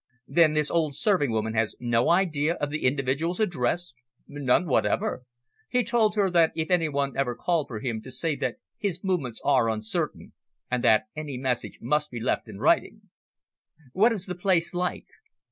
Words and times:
"Then 0.27 0.53
this 0.53 0.71
old 0.71 0.95
serving 0.95 1.29
woman 1.29 1.53
has 1.53 1.75
no 1.79 2.09
idea 2.09 2.55
of 2.55 2.71
the 2.71 2.85
individual's 2.87 3.39
address?" 3.39 3.93
"None 4.27 4.65
whatever. 4.65 5.21
He 5.69 5.83
told 5.83 6.15
her 6.15 6.31
that 6.31 6.51
if 6.55 6.71
any 6.71 6.89
one 6.89 7.15
ever 7.15 7.35
called 7.35 7.67
for 7.67 7.79
him 7.79 8.01
to 8.01 8.09
say 8.09 8.35
that 8.37 8.55
his 8.79 9.03
movements 9.03 9.39
are 9.45 9.69
uncertain, 9.69 10.33
and 10.71 10.83
that 10.83 11.03
any 11.15 11.37
message 11.37 11.77
must 11.83 12.09
be 12.09 12.19
left 12.19 12.47
in 12.47 12.57
writing." 12.57 13.09
"What 13.93 14.11
is 14.11 14.25
the 14.25 14.33
place 14.33 14.73
like?" 14.73 15.05